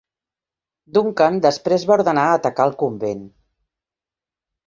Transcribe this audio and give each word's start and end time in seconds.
Duncan 0.97 1.37
després 1.47 1.85
va 1.91 1.97
ordenar 1.97 2.25
atacar 2.37 2.67
el 2.71 2.75
convent. 2.85 3.21